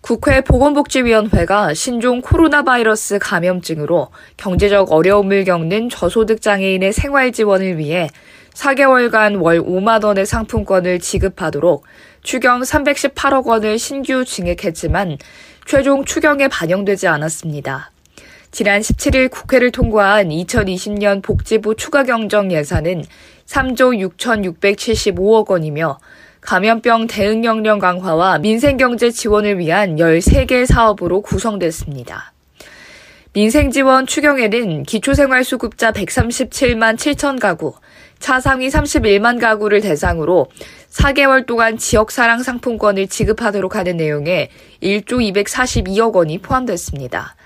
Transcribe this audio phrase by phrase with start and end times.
[0.00, 4.08] 국회 보건복지위원회가 신종 코로나 바이러스 감염증으로
[4.38, 8.08] 경제적 어려움을 겪는 저소득 장애인의 생활 지원을 위해
[8.54, 11.84] 4개월간 월 5만 원의 상품권을 지급하도록
[12.22, 15.18] 추경 318억 원을 신규 증액했지만
[15.66, 17.92] 최종 추경에 반영되지 않았습니다.
[18.50, 23.04] 지난 17일 국회를 통과한 2020년 복지부 추가 경정 예산은
[23.46, 26.00] 3조 6,675억 원이며
[26.40, 32.32] 감염병 대응 역량 강화와 민생경제 지원을 위한 13개 사업으로 구성됐습니다.
[33.32, 37.74] 민생지원 추경에는 기초생활수급자 137만 7천 가구,
[38.18, 40.48] 차상위 31만 가구를 대상으로
[40.90, 44.48] 4개월 동안 지역사랑 상품권을 지급하도록 하는 내용의
[44.82, 47.36] 1조 242억 원이 포함됐습니다.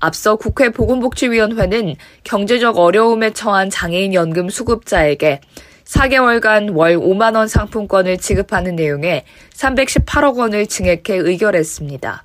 [0.00, 1.94] 앞서 국회 보건복지위원회는
[2.24, 5.40] 경제적 어려움에 처한 장애인 연금 수급자에게
[5.90, 12.24] 4개월간 월 5만원 상품권을 지급하는 내용의 318억 원을 증액해 의결했습니다.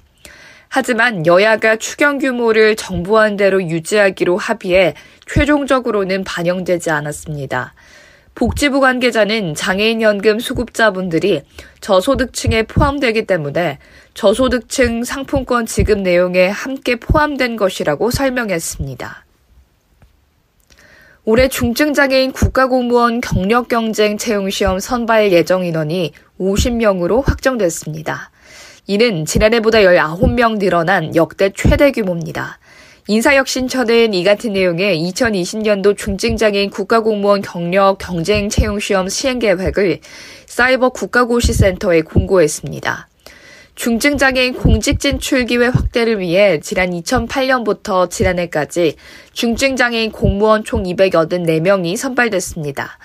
[0.69, 4.93] 하지만 여야가 추경 규모를 정부안대로 유지하기로 합의해
[5.25, 7.73] 최종적으로는 반영되지 않았습니다.
[8.35, 11.43] 복지부 관계자는 장애인 연금 수급자분들이
[11.79, 13.79] 저소득층에 포함되기 때문에
[14.13, 19.24] 저소득층 상품권 지급 내용에 함께 포함된 것이라고 설명했습니다.
[21.27, 28.29] 올해 중증장애인 국가공무원 경력 경쟁 채용시험 선발 예정 인원이 50명으로 확정됐습니다.
[28.85, 32.59] 이는 지난해보다 19명 늘어난 역대 최대 규모입니다.
[33.07, 40.01] 인사혁신처는 이 같은 내용의 2020년도 중증장애인 국가공무원 경력 경쟁 채용시험 시행계획을
[40.45, 43.07] 사이버 국가고시센터에 공고했습니다.
[43.75, 48.95] 중증장애인 공직 진출 기회 확대를 위해 지난 2008년부터 지난해까지
[49.33, 52.97] 중증장애인 공무원 총 284명이 선발됐습니다.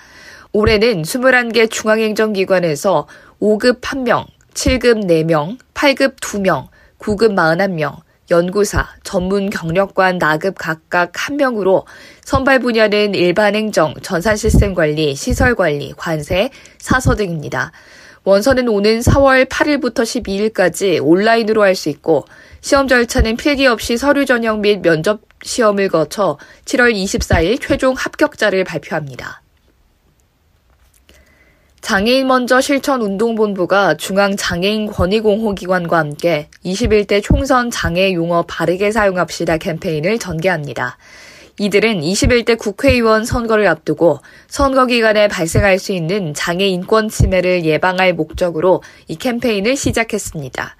[0.53, 3.05] 올해는 21개 중앙행정기관에서
[3.41, 6.67] 5급 1명, 7급 4명, 8급 2명,
[6.99, 7.97] 9급 41명,
[8.29, 11.83] 연구사, 전문 경력관 나급 각각 1명으로
[12.23, 17.73] 선발 분야는 일반 행정, 전산 시스템 관리, 시설 관리, 관세, 사서 등입니다.
[18.23, 22.25] 원서는 오는 4월 8일부터 12일까지 온라인으로 할 수 있고
[22.59, 29.41] 시험 절차는 필기 없이 서류 전형 및 면접 시험을 거쳐 7월 24일 최종 합격자를 발표합니다.
[31.81, 40.19] 장애인 먼저 실천 운동본부가 중앙 장애인 권익공호기관과 함께 21대 총선 장애 용어 바르게 사용합시다 캠페인을
[40.19, 40.99] 전개합니다.
[41.59, 48.81] 이들은 21대 국회의원 선거를 앞두고 선거 기간에 발생할 수 있는 장애 인권 침해를 예방할 목적으로
[49.07, 50.75] 이 캠페인을 시작했습니다.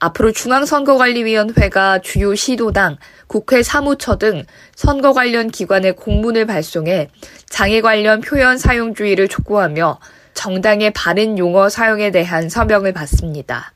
[0.00, 4.44] 앞으로 중앙선거관리위원회가 주요 시도당, 국회 사무처 등
[4.76, 7.08] 선거 관련 기관에 공문을 발송해
[7.48, 9.98] 장애 관련 표현 사용주의를 촉구하며
[10.34, 13.72] 정당의 바른 용어 사용에 대한 서명을 받습니다.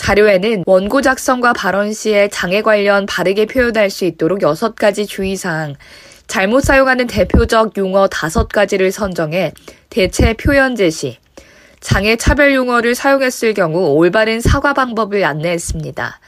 [0.00, 5.74] 자료에는 원고 작성과 발언 시에 장애 관련 바르게 표현할 수 있도록 6가지 주의사항,
[6.26, 9.52] 잘못 사용하는 대표적 용어 5가지를 선정해
[9.90, 11.18] 대체 표현 제시,
[11.80, 16.18] 장애 차별 용어를 사용했을 경우 올바른 사과 방법을 안내했습니다.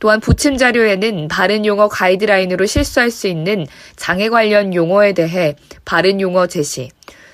[0.00, 3.66] 또한 부침 자료에는 바른 용어 가이드라인으로 실수할 수 있는
[3.96, 6.88] 장애 관련 용어에 대해 바른 용어 제시,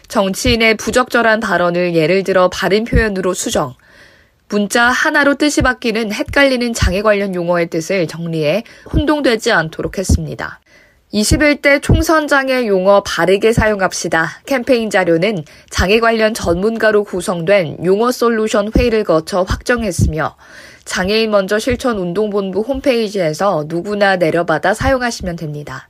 [0.08, 3.74] 정치인의 부적절한 발언을 예를 들어 바른 표현으로 수정,
[4.48, 8.62] 문자 하나로 뜻이 바뀌는 헷갈리는 장애 관련 용어의 뜻을 정리해
[8.92, 10.60] 혼동되지 않도록 했습니다.
[11.12, 14.42] 21대 총선 장애 용어 바르게 사용합시다.
[14.46, 20.36] 캠페인 자료는 장애 관련 전문가로 구성된 용어 솔루션 회의를 거쳐 확정했으며
[20.84, 25.88] 장애인 먼저 실천 운동본부 홈페이지에서 누구나 내려받아 사용하시면 됩니다.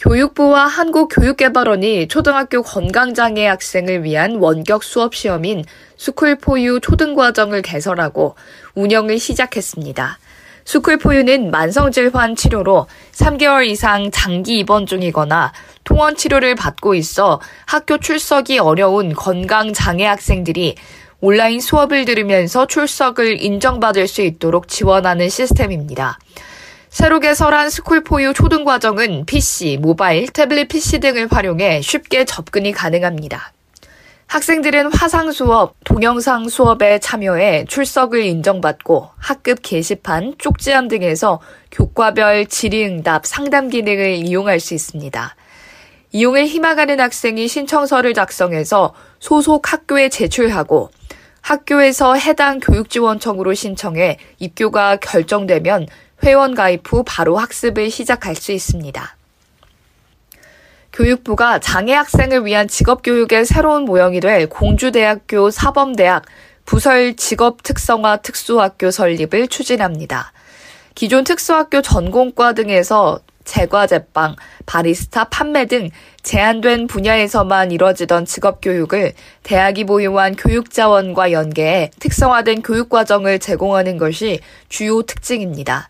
[0.00, 5.64] 교육부와 한국교육개발원이 초등학교 건강장애 학생을 위한 원격 수업 시험인
[5.98, 8.34] 스쿨포유 초등과정을 개설하고
[8.74, 10.18] 운영을 시작했습니다.
[10.64, 15.52] 스쿨포유는 만성질환 치료로 3개월 이상 장기 입원 중이거나
[15.84, 20.76] 통원 치료를 받고 있어 학교 출석이 어려운 건강장애 학생들이
[21.20, 26.18] 온라인 수업을 들으면서 출석을 인정받을 수 있도록 지원하는 시스템입니다.
[26.90, 33.52] 새로 개설한 스쿨포유 초등과정은 PC, 모바일, 태블릿 PC 등을 활용해 쉽게 접근이 가능합니다.
[34.26, 41.40] 학생들은 화상 수업, 동영상 수업에 참여해 출석을 인정받고 학급 게시판, 쪽지함 등에서
[41.70, 45.36] 교과별 질의응답, 상담 기능을 이용할 수 있습니다.
[46.10, 50.90] 이용을 희망하는 학생이 신청서를 작성해서 소속 학교에 제출하고
[51.40, 55.86] 학교에서 해당 교육지원청으로 신청해 입교가 결정되면
[56.24, 59.16] 회원 가입 후 바로 학습을 시작할 수 있습니다.
[60.92, 66.24] 교육부가 장애 학생을 위한 직업교육의 새로운 모형이 될 공주대학교 사범대학
[66.64, 70.32] 부설 직업 특성화 특수학교 설립을 추진합니다.
[70.94, 74.36] 기존 특수학교 전공과 등에서 제과 제빵,
[74.66, 75.90] 바리스타 판매 등
[76.22, 84.40] 제한된 분야에서만 이뤄지던 직업 교육을 대학이 보유한 교육 자원과 연계해 특성화된 교육 과정을 제공하는 것이
[84.68, 85.88] 주요 특징입니다.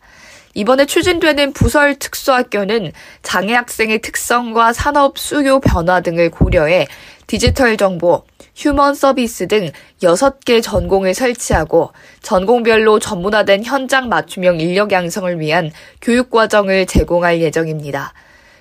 [0.55, 2.93] 이번에 추진되는 부설 특수학교는
[3.23, 6.89] 장애 학생의 특성과 산업 수요 변화 등을 고려해
[7.27, 8.25] 디지털 정보,
[8.57, 9.71] 휴먼 서비스 등
[10.03, 11.93] 6개 전공을 설치하고
[12.23, 15.71] 전공별로 전문화된 현장 맞춤형 인력 양성을 위한
[16.03, 18.13] 교육과정을 제공할 예정입니다.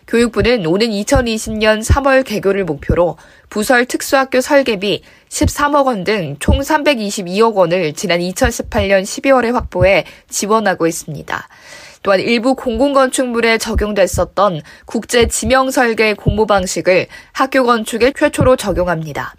[0.09, 3.17] 교육부는 오는 2020년 3월 개교를 목표로
[3.49, 11.47] 부설 특수학교 설계비 13억 원 등 총 322억 원을 지난 2018년 12월에 확보해 지원하고 있습니다.
[12.01, 19.35] 또한 일부 공공건축물에 적용됐었던 국제 지명 설계 공모 방식을 학교 건축에 최초로 적용합니다.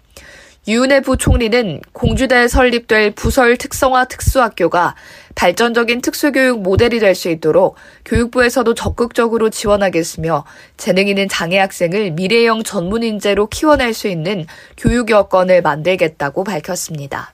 [0.67, 4.93] 유은혜 부총리는 공주대에 설립될 부설 특성화 특수학교가
[5.33, 10.45] 발전적인 특수교육 모델이 될 수 있도록 교육부에서도 적극적으로 지원하겠으며
[10.77, 14.45] 재능 있는 장애 학생을 미래형 전문 인재로 키워낼 수 있는
[14.77, 17.33] 교육 여건을 만들겠다고 밝혔습니다.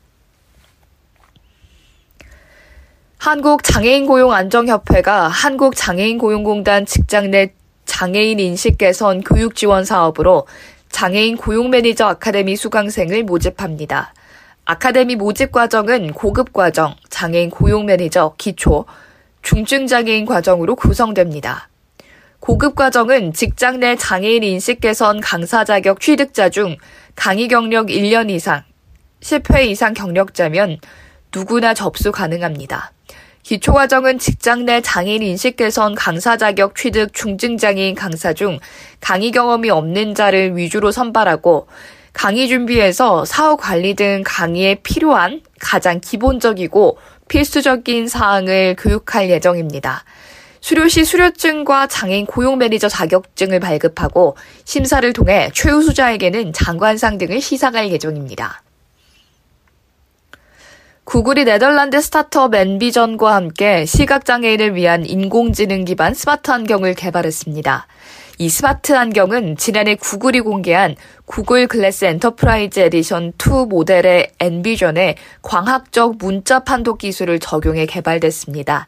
[3.18, 7.53] 한국장애인고용안정협회가 한국장애인고용공단 직장 내
[7.85, 10.45] 장애인 인식 개선 교육 지원 사업으로
[10.89, 14.13] 장애인 고용 매니저 아카데미 수강생을 모집합니다.
[14.66, 18.86] 아카데미 모집 과정은 고급 과정, 장애인 고용 매니저 기초,
[19.42, 21.69] 중증 장애인 과정으로 구성됩니다.
[22.39, 26.78] 고급 과정은 직장 내 장애인 인식 개선 강사 자격 취득자 중
[27.16, 28.63] 강의 경력 1년 이상,
[29.22, 30.80] 10회 이상 경력자면
[31.33, 32.92] 누구나 접수 가능합니다.
[33.47, 38.59] 기초과정은 직장 내 장애인 인식 개선 강사 자격 취득 중증 장애인 강사 중
[38.99, 41.67] 강의 경험이 없는 자를 위주로 선발하고
[42.11, 46.97] 강의 준비에서 사후 관리 등 강의에 필요한 가장 기본적이고
[47.29, 50.03] 필수적인 사항을 교육할 예정입니다.
[50.59, 54.35] 수료 시 수료증과 장애인 고용 매니저 자격증을 발급하고
[54.65, 58.61] 심사를 통해 최우수자에게는 장관상 등을 시상할 예정입니다.
[61.07, 67.88] 구글이 네덜란드 스타트업 엔비전과 함께 시각장애인을 위한 인공지능 기반 스마트 안경을 개발했습니다.
[68.39, 76.59] 이 스마트 안경은 지난해 구글이 공개한 구글 글래스 엔터프라이즈 에디션 2 모델에 엔비전의 광학적 문자
[76.65, 78.86] 판독 기술을 적용해 개발됐습니다.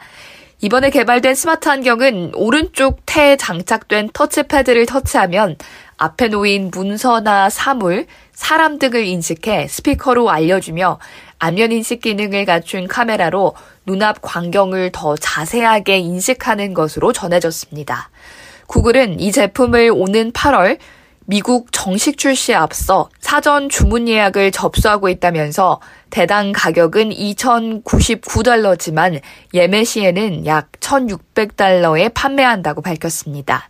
[0.62, 5.56] 이번에 개발된 스마트 안경은 오른쪽 테에 장착된 터치패드를 터치하면
[5.96, 11.00] 앞에 놓인 문서나 사물, 사람 등을 인식해 스피커로 알려주며
[11.40, 13.56] 안면 인식 기능을 갖춘 카메라로
[13.86, 18.10] 눈앞 광경을 더 자세하게 인식하는 것으로 전해졌습니다.
[18.68, 20.78] 구글은 이 제품을 오는 8월
[21.26, 29.22] 미국 정식 출시에 앞서 사전 주문 예약을 접수하고 있다면서 대당 가격은 2,099달러지만
[29.54, 33.70] 예매 시에는 약 1,600달러에 판매한다고 밝혔습니다.